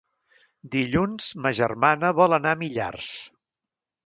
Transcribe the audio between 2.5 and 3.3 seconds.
a Millars.